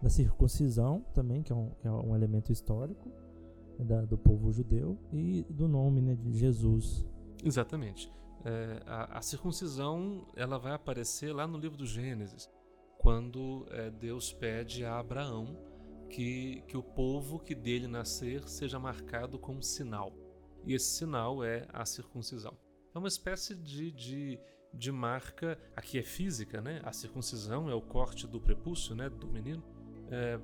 da 0.00 0.08
circuncisão 0.08 1.04
também, 1.12 1.42
que 1.42 1.52
é 1.52 1.54
um, 1.54 1.70
que 1.80 1.86
é 1.86 1.90
um 1.90 2.16
elemento 2.16 2.50
histórico 2.50 3.10
né? 3.78 3.84
da, 3.84 4.06
do 4.06 4.16
povo 4.16 4.50
judeu, 4.50 4.98
e 5.12 5.44
do 5.50 5.68
nome 5.68 6.00
né? 6.00 6.14
de 6.14 6.32
Jesus. 6.32 7.06
Exatamente. 7.44 8.10
É, 8.44 8.80
a, 8.86 9.18
a, 9.18 9.22
circuncisão 9.22 10.26
ela 10.34 10.58
vai 10.58 10.72
aparecer 10.72 11.34
lá 11.34 11.46
no 11.46 11.58
livro 11.58 11.76
do 11.76 11.84
Gênesis, 11.84 12.48
quando 12.98 13.66
é, 13.70 13.90
Deus 13.90 14.32
pede 14.32 14.82
a 14.84 14.98
Abraão 14.98 15.56
que, 16.08 16.62
que 16.66 16.76
o 16.76 16.82
povo 16.82 17.38
que 17.38 17.54
dele 17.54 17.86
nascer 17.86 18.48
seja 18.48 18.78
marcado 18.78 19.38
com 19.38 19.56
um 19.56 19.62
sinal. 19.62 20.12
E 20.64 20.74
esse 20.74 20.98
sinal 20.98 21.44
é 21.44 21.66
a 21.72 21.84
circuncisão. 21.84 22.56
É 22.94 22.98
uma 22.98 23.08
espécie 23.08 23.54
de, 23.54 23.90
de, 23.92 24.40
de 24.72 24.92
marca, 24.92 25.58
aqui 25.76 25.98
é 25.98 26.02
física, 26.02 26.60
né? 26.60 26.80
A 26.84 26.92
circuncisão 26.92 27.68
é 27.68 27.74
o 27.74 27.80
corte 27.82 28.26
do 28.26 28.40
prepúcio, 28.40 28.94
né? 28.94 29.08
Do 29.08 29.28
menino. 29.28 29.62
É, 30.10 30.40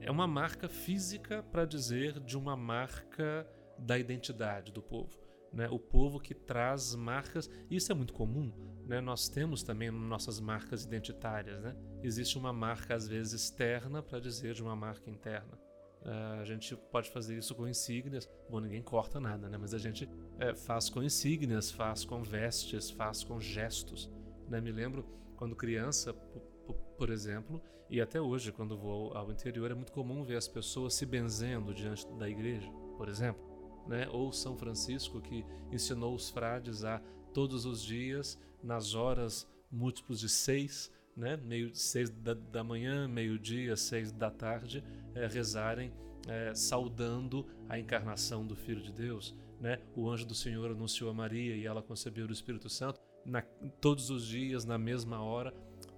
é 0.00 0.10
uma 0.10 0.26
marca 0.26 0.68
física 0.68 1.42
para 1.42 1.64
dizer 1.64 2.20
de 2.20 2.36
uma 2.36 2.56
marca 2.56 3.48
da 3.78 3.98
identidade 3.98 4.70
do 4.70 4.82
povo. 4.82 5.18
Né? 5.52 5.68
O 5.70 5.78
povo 5.78 6.18
que 6.20 6.34
traz 6.34 6.94
marcas, 6.94 7.48
isso 7.70 7.92
é 7.92 7.94
muito 7.94 8.12
comum, 8.12 8.52
né? 8.86 9.00
nós 9.00 9.28
temos 9.28 9.62
também 9.62 9.90
nossas 9.90 10.40
marcas 10.40 10.84
identitárias. 10.84 11.62
Né? 11.62 11.76
Existe 12.02 12.36
uma 12.36 12.52
marca, 12.52 12.94
às 12.94 13.06
vezes, 13.06 13.32
externa 13.32 14.02
para 14.02 14.18
dizer 14.18 14.54
de 14.54 14.62
uma 14.62 14.74
marca 14.74 15.08
interna. 15.08 15.58
Uh, 16.02 16.40
a 16.40 16.44
gente 16.44 16.76
pode 16.76 17.08
fazer 17.10 17.38
isso 17.38 17.54
com 17.54 17.66
insígnias. 17.66 18.28
Bom, 18.50 18.60
ninguém 18.60 18.82
corta 18.82 19.18
nada, 19.18 19.48
né? 19.48 19.56
Mas 19.56 19.72
a 19.72 19.78
gente 19.78 20.06
é, 20.38 20.54
faz 20.54 20.88
com 20.88 21.02
insígnias, 21.02 21.70
faz 21.70 22.04
com 22.04 22.22
vestes, 22.22 22.90
faz 22.90 23.22
com 23.22 23.40
gestos. 23.40 24.10
Né? 24.48 24.60
Me 24.60 24.72
lembro 24.72 25.04
quando 25.36 25.56
criança, 25.56 26.12
por 26.96 27.10
exemplo, 27.10 27.60
e 27.90 28.00
até 28.00 28.20
hoje, 28.20 28.50
quando 28.50 28.76
vou 28.76 29.16
ao 29.16 29.30
interior, 29.30 29.70
é 29.70 29.74
muito 29.74 29.92
comum 29.92 30.24
ver 30.24 30.36
as 30.36 30.48
pessoas 30.48 30.94
se 30.94 31.04
benzendo 31.04 31.74
diante 31.74 32.06
da 32.14 32.28
igreja, 32.28 32.70
por 32.96 33.08
exemplo. 33.08 33.42
Né? 33.86 34.08
Ou 34.10 34.32
São 34.32 34.56
Francisco, 34.56 35.20
que 35.20 35.44
ensinou 35.70 36.14
os 36.14 36.30
frades 36.30 36.84
a 36.84 37.00
todos 37.32 37.66
os 37.66 37.82
dias, 37.82 38.38
nas 38.62 38.94
horas 38.94 39.46
múltiplos 39.70 40.20
de 40.20 40.28
seis, 40.28 40.90
né? 41.16 41.36
meio 41.36 41.74
seis 41.74 42.08
da, 42.10 42.34
da 42.34 42.64
manhã, 42.64 43.06
meio-dia, 43.06 43.76
seis 43.76 44.10
da 44.10 44.30
tarde, 44.30 44.82
é, 45.14 45.26
rezarem 45.26 45.92
é, 46.26 46.54
saudando 46.54 47.46
a 47.68 47.78
encarnação 47.78 48.46
do 48.46 48.56
Filho 48.56 48.80
de 48.80 48.92
Deus. 48.92 49.36
Né? 49.64 49.78
O 49.96 50.10
anjo 50.10 50.26
do 50.26 50.34
Senhor 50.34 50.70
anunciou 50.70 51.08
a 51.08 51.14
Maria 51.14 51.56
e 51.56 51.64
ela 51.64 51.82
concebeu 51.82 52.26
o 52.26 52.30
Espírito 52.30 52.68
Santo 52.68 53.00
na, 53.24 53.40
todos 53.80 54.10
os 54.10 54.26
dias, 54.26 54.66
na 54.66 54.76
mesma 54.76 55.22
hora. 55.22 55.54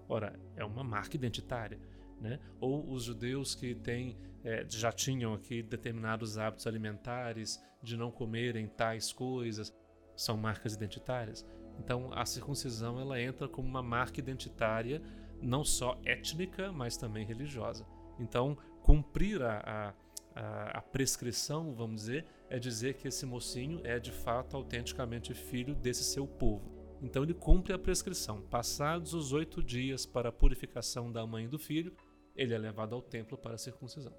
Ora, 0.09 0.39
é 0.55 0.65
uma 0.65 0.85
marca 0.85 1.17
identitária. 1.17 1.77
Né? 2.21 2.39
Ou 2.61 2.89
os 2.89 3.03
judeus 3.03 3.57
que 3.57 3.75
têm, 3.75 4.17
é, 4.45 4.65
já 4.69 4.93
tinham 4.93 5.35
aqui 5.35 5.65
determinados 5.65 6.39
hábitos 6.39 6.65
alimentares 6.65 7.61
de 7.83 7.97
não 7.97 8.13
comerem 8.13 8.69
tais 8.69 9.13
coisas, 9.13 9.75
são 10.15 10.37
marcas 10.37 10.75
identitárias. 10.75 11.45
Então 11.81 12.13
a 12.13 12.25
circuncisão 12.25 13.01
ela 13.01 13.21
entra 13.21 13.49
como 13.49 13.67
uma 13.67 13.83
marca 13.83 14.21
identitária 14.21 15.03
não 15.43 15.65
só 15.65 16.01
étnica, 16.05 16.71
mas 16.71 16.97
também 16.97 17.27
religiosa. 17.27 17.85
Então 18.21 18.57
cumprir 18.81 19.43
a, 19.43 19.93
a, 20.37 20.79
a 20.79 20.81
prescrição, 20.83 21.75
vamos 21.75 22.03
dizer, 22.03 22.27
é 22.49 22.59
dizer 22.59 22.95
que 22.95 23.09
esse 23.09 23.27
mocinho 23.27 23.81
é 23.85 23.99
de 23.99 24.13
fato 24.13 24.57
autenticamente 24.57 25.35
filho 25.35 25.75
desse 25.75 26.05
seu 26.05 26.27
povo. 26.27 26.71
Então 27.03 27.23
ele 27.23 27.35
cumpre 27.35 27.73
a 27.73 27.79
prescrição. 27.79 28.41
Passados 28.43 29.15
os 29.15 29.33
oito 29.33 29.63
dias 29.63 30.07
para 30.07 30.29
a 30.31 30.33
purificação 30.33 31.11
da 31.13 31.27
mãe 31.27 31.45
e 31.45 31.49
do 31.49 31.59
filho, 31.59 31.95
ele 32.35 32.55
é 32.55 32.59
levado 32.59 32.95
ao 32.95 33.03
templo 33.03 33.37
para 33.37 33.55
a 33.55 33.59
circuncisão. 33.59 34.13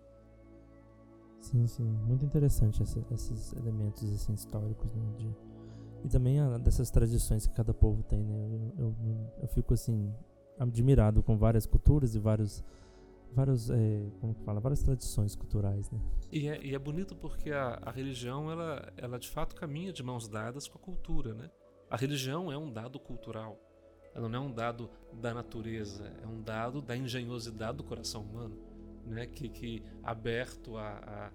Sim, 1.39 1.67
sim, 1.67 1.83
muito 1.83 2.25
interessante 2.25 2.81
essa, 2.81 3.05
esses 3.11 3.53
elementos 3.53 4.03
assim 4.13 4.33
históricos, 4.33 4.91
né, 4.93 5.13
de 5.17 5.35
e 6.03 6.09
também 6.09 6.39
a, 6.39 6.57
dessas 6.57 6.89
tradições 6.89 7.47
que 7.47 7.53
cada 7.53 7.73
povo 7.73 8.03
tem, 8.03 8.23
né? 8.23 8.71
Eu, 8.77 8.85
eu, 8.85 8.95
eu, 9.41 9.47
fico 9.47 9.73
assim 9.73 10.13
admirado 10.59 11.23
com 11.23 11.37
várias 11.37 11.65
culturas 11.65 12.15
e 12.15 12.19
vários 12.19 12.63
vários 13.37 13.69
é, 13.69 14.09
como 14.19 14.33
que 14.33 14.43
fala 14.43 14.59
várias 14.59 14.81
tradições 14.81 15.35
culturais, 15.35 15.89
né? 15.91 15.99
E 16.31 16.47
é, 16.49 16.65
e 16.65 16.75
é 16.75 16.79
bonito 16.79 17.15
porque 17.15 17.51
a, 17.51 17.79
a 17.81 17.91
religião 17.91 18.51
ela 18.51 18.91
ela 18.97 19.19
de 19.19 19.29
fato 19.29 19.55
caminha 19.55 19.93
de 19.93 20.01
mãos 20.03 20.27
dadas 20.27 20.67
com 20.67 20.77
a 20.77 20.81
cultura, 20.81 21.33
né? 21.33 21.49
A 21.89 21.95
religião 21.95 22.51
é 22.51 22.57
um 22.57 22.71
dado 22.71 22.99
cultural. 22.99 23.57
Ela 24.13 24.27
não 24.27 24.43
é 24.43 24.47
um 24.47 24.51
dado 24.51 24.89
da 25.13 25.33
natureza, 25.33 26.11
é 26.21 26.27
um 26.27 26.41
dado 26.41 26.81
da 26.81 26.97
engenhosidade 26.97 27.77
do 27.77 27.83
coração 27.83 28.23
humano, 28.23 28.57
né? 29.05 29.27
Que, 29.27 29.47
que 29.47 29.83
aberto 30.03 30.75
à, 30.75 31.31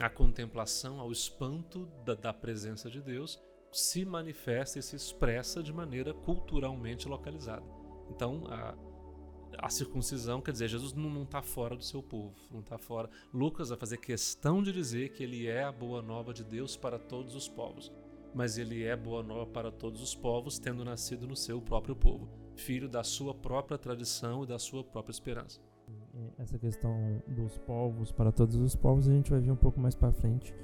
à, 0.00 0.06
à 0.06 0.10
contemplação, 0.10 1.00
ao 1.00 1.12
espanto 1.12 1.86
da, 2.04 2.14
da 2.14 2.34
presença 2.34 2.90
de 2.90 3.00
Deus, 3.00 3.40
se 3.70 4.04
manifesta 4.04 4.78
e 4.78 4.82
se 4.82 4.96
expressa 4.96 5.62
de 5.62 5.72
maneira 5.72 6.12
culturalmente 6.12 7.08
localizada. 7.08 7.64
Então, 8.10 8.44
a, 8.48 8.74
a 9.58 9.68
circuncisão, 9.68 10.40
quer 10.40 10.52
dizer, 10.52 10.68
Jesus 10.68 10.92
não 10.92 11.22
está 11.22 11.42
fora 11.42 11.76
do 11.76 11.84
seu 11.84 12.02
povo, 12.02 12.34
não 12.50 12.60
está 12.60 12.78
fora. 12.78 13.08
Lucas 13.32 13.68
vai 13.68 13.78
fazer 13.78 13.98
questão 13.98 14.62
de 14.62 14.72
dizer 14.72 15.10
que 15.10 15.22
ele 15.22 15.46
é 15.46 15.64
a 15.64 15.72
boa 15.72 16.02
nova 16.02 16.32
de 16.32 16.44
Deus 16.44 16.76
para 16.76 16.98
todos 16.98 17.34
os 17.34 17.48
povos, 17.48 17.92
mas 18.34 18.58
ele 18.58 18.84
é 18.84 18.96
boa 18.96 19.22
nova 19.22 19.46
para 19.46 19.70
todos 19.70 20.02
os 20.02 20.14
povos, 20.14 20.58
tendo 20.58 20.84
nascido 20.84 21.26
no 21.26 21.36
seu 21.36 21.60
próprio 21.60 21.94
povo, 21.94 22.28
filho 22.54 22.88
da 22.88 23.02
sua 23.02 23.34
própria 23.34 23.78
tradição 23.78 24.44
e 24.44 24.46
da 24.46 24.58
sua 24.58 24.82
própria 24.82 25.12
esperança. 25.12 25.60
Essa 26.38 26.58
questão 26.58 27.22
dos 27.26 27.58
povos 27.58 28.12
para 28.12 28.30
todos 28.30 28.54
os 28.56 28.76
povos 28.76 29.08
a 29.08 29.12
gente 29.12 29.30
vai 29.30 29.40
ver 29.40 29.50
um 29.50 29.56
pouco 29.56 29.80
mais 29.80 29.94
para 29.94 30.12
frente 30.12 30.54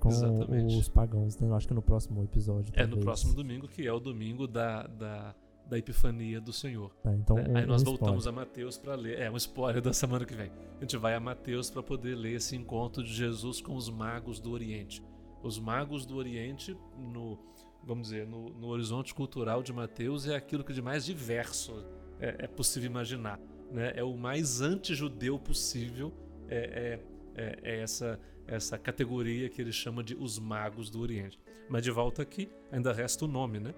com 0.00 0.08
Exatamente. 0.08 0.76
os 0.76 0.88
pagãos, 0.88 1.38
né? 1.38 1.46
Eu 1.46 1.54
acho 1.54 1.68
que 1.68 1.74
no 1.74 1.82
próximo 1.82 2.24
episódio. 2.24 2.72
É 2.74 2.86
no 2.86 2.98
próximo 2.98 3.34
domingo, 3.34 3.68
que 3.68 3.86
é 3.86 3.92
o 3.92 4.00
domingo 4.00 4.48
da, 4.48 4.86
da, 4.86 5.34
da 5.70 5.78
Epifania 5.78 6.40
do 6.40 6.52
Senhor. 6.52 6.94
Tá, 7.02 7.14
então 7.14 7.36
né? 7.36 7.46
um, 7.48 7.56
Aí 7.56 7.66
nós 7.66 7.82
um 7.82 7.86
voltamos 7.86 8.24
spoiler. 8.24 8.42
a 8.42 8.46
Mateus 8.46 8.76
para 8.76 8.94
ler. 8.94 9.18
É 9.18 9.30
um 9.30 9.36
spoiler 9.36 9.80
da 9.80 9.92
semana 9.92 10.24
que 10.24 10.34
vem. 10.34 10.50
A 10.78 10.80
gente 10.80 10.96
vai 10.96 11.14
a 11.14 11.20
Mateus 11.20 11.70
para 11.70 11.82
poder 11.82 12.14
ler 12.14 12.34
esse 12.34 12.56
encontro 12.56 13.02
de 13.02 13.12
Jesus 13.12 13.60
com 13.60 13.74
os 13.74 13.88
magos 13.88 14.40
do 14.40 14.50
Oriente. 14.50 15.02
Os 15.42 15.58
magos 15.58 16.04
do 16.04 16.16
Oriente, 16.16 16.76
no, 16.98 17.38
vamos 17.82 18.08
dizer, 18.08 18.26
no, 18.26 18.50
no 18.50 18.66
horizonte 18.66 19.14
cultural 19.14 19.62
de 19.62 19.72
Mateus, 19.72 20.26
é 20.26 20.34
aquilo 20.34 20.64
que 20.64 20.72
de 20.72 20.82
mais 20.82 21.06
diverso 21.06 21.84
é, 22.18 22.44
é 22.44 22.46
possível 22.46 22.90
imaginar. 22.90 23.40
Né? 23.70 23.92
É 23.94 24.04
o 24.04 24.16
mais 24.16 24.60
anti-judeu 24.60 25.38
possível. 25.38 26.12
É, 26.48 26.98
é 27.06 27.10
é, 27.34 27.58
é 27.62 27.80
essa, 27.80 28.20
essa 28.46 28.78
categoria 28.78 29.48
que 29.48 29.60
ele 29.60 29.72
chama 29.72 30.02
de 30.02 30.14
os 30.14 30.38
magos 30.38 30.90
do 30.90 31.00
Oriente. 31.00 31.38
Mas 31.68 31.82
de 31.82 31.90
volta 31.90 32.22
aqui, 32.22 32.50
ainda 32.70 32.92
resta 32.92 33.24
o 33.24 33.28
nome, 33.28 33.60
né? 33.60 33.74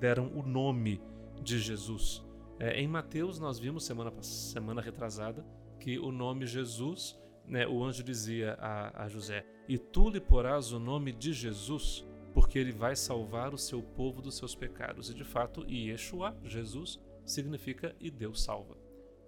Deram 0.00 0.30
o 0.34 0.42
nome 0.42 1.00
de 1.44 1.58
Jesus. 1.58 2.24
É, 2.58 2.80
em 2.80 2.88
Mateus, 2.88 3.38
nós 3.38 3.58
vimos 3.58 3.84
semana, 3.84 4.12
semana 4.22 4.80
retrasada 4.80 5.44
que 5.78 5.98
o 5.98 6.10
nome 6.10 6.46
Jesus, 6.46 7.18
né, 7.46 7.66
o 7.66 7.84
anjo 7.84 8.02
dizia 8.02 8.54
a, 8.54 9.04
a 9.04 9.08
José: 9.08 9.44
E 9.68 9.76
tu 9.76 10.08
lhe 10.08 10.20
porás 10.20 10.72
o 10.72 10.78
nome 10.78 11.12
de 11.12 11.32
Jesus, 11.32 12.04
porque 12.32 12.58
ele 12.58 12.72
vai 12.72 12.96
salvar 12.96 13.52
o 13.52 13.58
seu 13.58 13.82
povo 13.82 14.22
dos 14.22 14.36
seus 14.36 14.54
pecados. 14.54 15.10
E 15.10 15.14
de 15.14 15.24
fato, 15.24 15.64
Yeshua, 15.70 16.36
Jesus, 16.42 16.98
significa 17.24 17.94
e 18.00 18.10
Deus 18.10 18.42
salva. 18.42 18.76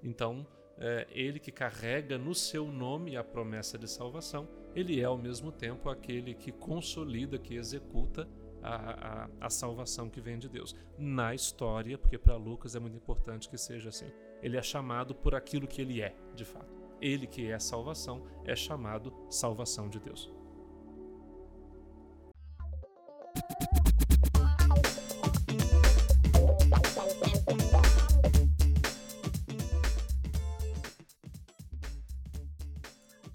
Então, 0.02 0.46
é, 0.78 1.06
ele 1.11 1.38
que 1.38 1.52
carrega 1.52 2.18
no 2.18 2.35
seu 2.35 2.70
nome 2.70 3.16
a 3.16 3.25
promessa 3.25 3.78
de 3.78 3.88
salvação, 3.88 4.49
ele 4.75 5.00
é 5.00 5.04
ao 5.04 5.16
mesmo 5.16 5.50
tempo 5.50 5.88
aquele 5.88 6.35
que 6.35 6.52
consolida, 6.52 7.38
que 7.38 7.54
executa 7.54 8.28
a, 8.66 9.25
a, 9.40 9.46
a 9.46 9.50
salvação 9.50 10.11
que 10.11 10.20
vem 10.20 10.38
de 10.38 10.49
Deus. 10.49 10.75
Na 10.99 11.35
história, 11.35 11.96
porque 11.96 12.18
para 12.18 12.37
Lucas 12.37 12.75
é 12.75 12.80
muito 12.80 12.96
importante 12.96 13.49
que 13.49 13.56
seja 13.56 13.90
assim, 13.90 14.11
ele 14.42 14.56
é 14.56 14.62
chamado 14.62 15.14
por 15.14 15.35
aquilo 15.35 15.66
que 15.66 15.80
ele 15.80 16.02
é, 16.02 16.14
de 16.35 16.44
fato. 16.44 16.75
Ele 17.00 17.26
que 17.26 17.46
é 17.46 17.54
a 17.54 17.61
salvação 17.61 18.26
é 18.44 18.56
chamado 18.56 19.12
salvação 19.30 19.88
de 19.88 20.00
Deus. 20.00 20.30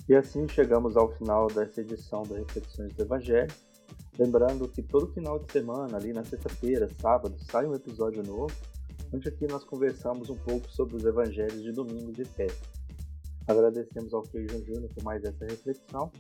E 0.09 0.15
assim 0.15 0.45
chegamos 0.45 0.97
ao 0.97 1.09
final 1.13 1.47
dessa 1.47 1.79
edição 1.79 2.23
da 2.23 2.35
Reflexões 2.35 2.93
do 2.93 3.01
Evangelho. 3.01 3.71
Lembrando 4.20 4.68
que 4.68 4.82
todo 4.82 5.13
final 5.13 5.39
de 5.39 5.51
semana, 5.51 5.98
ali 5.98 6.12
na 6.12 6.24
sexta-feira, 6.24 6.89
sábado, 7.00 7.36
sai 7.50 7.65
um 7.65 7.74
episódio 7.74 8.22
novo, 8.24 8.53
onde 9.13 9.27
aqui 9.30 9.48
nós 9.48 9.63
conversamos 9.63 10.30
um 10.30 10.36
pouco 10.36 10.70
sobre 10.72 10.96
os 10.96 11.06
evangelhos 11.06 11.62
de 11.62 11.72
domingo 11.72 12.12
de 12.12 12.25
festa. 12.25 12.68
Agradecemos 13.48 14.13
ao 14.13 14.24
Feijão 14.25 14.63
Júnior 14.63 14.89
por 14.94 15.03
mais 15.03 15.24
essa 15.24 15.46
reflexão. 15.46 16.12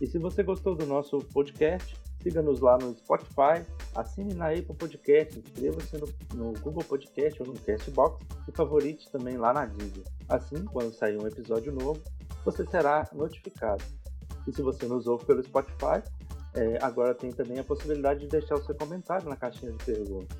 E 0.00 0.06
se 0.06 0.18
você 0.18 0.42
gostou 0.42 0.74
do 0.74 0.86
nosso 0.86 1.18
podcast, 1.32 1.96
siga-nos 2.22 2.60
lá 2.60 2.78
no 2.78 2.96
Spotify, 2.96 3.64
assine 3.94 4.34
na 4.34 4.50
Apple 4.50 4.74
Podcast, 4.74 5.38
inscreva-se 5.38 5.98
no, 5.98 6.08
no, 6.34 6.52
Google 6.60 6.84
Podcast 6.84 7.42
ou 7.42 7.48
no 7.48 7.54
Castbox 7.60 8.24
e 8.48 8.52
favorite 8.52 9.10
também 9.10 9.36
lá 9.36 9.52
na 9.52 9.66
Deezer. 9.66 10.04
Assim, 10.28 10.64
quando 10.64 10.94
sair 10.94 11.18
um 11.18 11.26
episódio 11.26 11.72
novo, 11.72 12.00
você 12.44 12.64
será 12.66 13.08
notificado. 13.12 13.84
E 14.46 14.52
se 14.52 14.62
você 14.62 14.86
nos 14.86 15.06
ouve 15.06 15.24
pelo 15.24 15.42
Spotify, 15.42 16.02
é, 16.54 16.78
agora 16.82 17.14
tem 17.14 17.30
também 17.30 17.58
a 17.58 17.64
possibilidade 17.64 18.20
de 18.20 18.28
deixar 18.28 18.56
o 18.56 18.64
seu 18.64 18.74
comentário 18.74 19.28
na 19.28 19.36
caixinha 19.36 19.72
de 19.72 19.84
perguntas. 19.84 20.36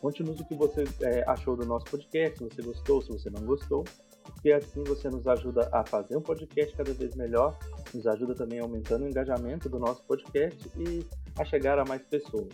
Conte-nos 0.00 0.38
o 0.40 0.44
que 0.44 0.54
você 0.54 0.84
é, 1.02 1.24
achou 1.26 1.56
do 1.56 1.66
nosso 1.66 1.86
podcast, 1.86 2.38
se 2.38 2.44
você 2.44 2.62
gostou, 2.62 3.02
se 3.02 3.08
você 3.08 3.30
não 3.30 3.42
gostou, 3.42 3.84
porque 4.22 4.52
assim 4.52 4.84
você 4.84 5.08
nos 5.08 5.26
ajuda 5.26 5.68
a 5.72 5.84
fazer 5.84 6.16
um 6.16 6.20
podcast 6.20 6.76
cada 6.76 6.92
vez 6.92 7.16
melhor, 7.16 7.58
nos 7.92 8.06
ajuda 8.06 8.34
também 8.34 8.60
aumentando 8.60 9.04
o 9.04 9.08
engajamento 9.08 9.68
do 9.68 9.78
nosso 9.78 10.04
podcast 10.04 10.70
e 10.76 11.04
a 11.38 11.44
chegar 11.44 11.78
a 11.78 11.84
mais 11.84 12.02
pessoas. 12.02 12.52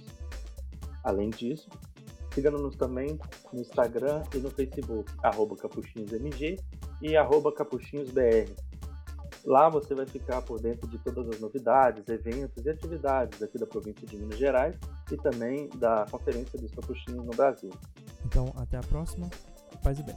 Além 1.02 1.28
disso, 1.28 1.68
siga-nos 2.32 2.76
também 2.76 3.18
no 3.52 3.60
Instagram 3.60 4.22
e 4.34 4.38
no 4.38 4.50
Facebook, 4.50 5.12
arroba 5.22 5.56
capuchinhosmg 5.56 6.58
e 7.02 7.16
arroba 7.16 7.52
capuchinhosbr. 7.52 8.48
Lá 9.46 9.68
você 9.68 9.94
vai 9.94 10.06
ficar 10.06 10.40
por 10.42 10.60
dentro 10.60 10.88
de 10.88 10.98
todas 10.98 11.28
as 11.28 11.40
novidades, 11.40 12.08
eventos 12.08 12.64
e 12.64 12.70
atividades 12.70 13.42
aqui 13.42 13.58
da 13.58 13.66
província 13.66 14.06
de 14.06 14.16
Minas 14.16 14.38
Gerais 14.38 14.74
e 15.12 15.16
também 15.16 15.68
da 15.76 16.06
Conferência 16.10 16.58
dos 16.58 16.70
Capuchinhos 16.70 17.26
no 17.26 17.32
Brasil. 17.32 17.70
Então, 18.24 18.52
até 18.56 18.78
a 18.78 18.80
próxima. 18.80 19.28
Paz 19.82 19.98
e 19.98 20.02
bem. 20.02 20.16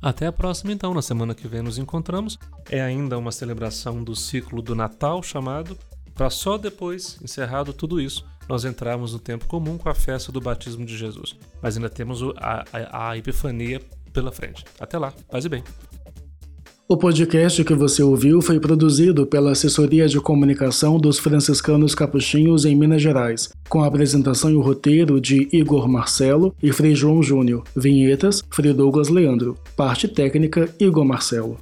Até 0.00 0.26
a 0.26 0.32
próxima, 0.32 0.72
então. 0.72 0.94
Na 0.94 1.02
semana 1.02 1.34
que 1.34 1.48
vem 1.48 1.60
nos 1.60 1.76
encontramos. 1.76 2.38
É 2.70 2.80
ainda 2.80 3.18
uma 3.18 3.32
celebração 3.32 4.02
do 4.04 4.14
ciclo 4.14 4.62
do 4.62 4.74
Natal 4.76 5.22
chamado, 5.22 5.76
para 6.14 6.30
só 6.30 6.56
depois, 6.56 7.18
encerrado 7.22 7.72
tudo 7.72 8.00
isso, 8.00 8.24
nós 8.48 8.64
entrarmos 8.64 9.12
no 9.12 9.18
tempo 9.18 9.46
comum 9.46 9.76
com 9.76 9.88
a 9.88 9.94
festa 9.94 10.30
do 10.30 10.40
batismo 10.40 10.84
de 10.84 10.96
Jesus. 10.96 11.36
Mas 11.60 11.76
ainda 11.76 11.90
temos 11.90 12.22
a, 12.36 12.64
a, 12.72 13.10
a 13.10 13.16
Epifania 13.16 13.80
pela 14.12 14.32
frente. 14.32 14.64
Até 14.80 14.98
lá. 14.98 15.12
Paz 15.30 15.44
e 15.44 15.48
bem. 15.48 15.62
O 16.90 16.96
podcast 16.96 17.62
que 17.64 17.74
você 17.74 18.02
ouviu 18.02 18.40
foi 18.40 18.58
produzido 18.58 19.26
pela 19.26 19.52
Assessoria 19.52 20.08
de 20.08 20.18
Comunicação 20.18 20.98
dos 20.98 21.18
Franciscanos 21.18 21.94
Capuchinhos 21.94 22.64
em 22.64 22.74
Minas 22.74 23.02
Gerais, 23.02 23.50
com 23.68 23.82
a 23.82 23.86
apresentação 23.86 24.50
e 24.50 24.54
o 24.54 24.62
roteiro 24.62 25.20
de 25.20 25.50
Igor 25.52 25.86
Marcelo 25.86 26.54
e 26.62 26.72
Frei 26.72 26.94
João 26.94 27.22
Júnior. 27.22 27.62
Vinhetas, 27.76 28.42
Frei 28.50 28.72
Douglas 28.72 29.10
Leandro. 29.10 29.54
Parte 29.76 30.08
técnica, 30.08 30.74
Igor 30.80 31.04
Marcelo. 31.04 31.58